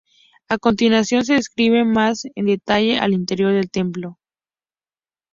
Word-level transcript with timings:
A 0.49 0.57
continuación, 0.57 1.23
se 1.25 1.35
describe 1.35 1.85
más 1.85 2.23
en 2.33 2.47
detalle 2.47 2.97
el 2.97 3.13
interior 3.13 3.53
del 3.53 3.69
templo. 3.69 4.17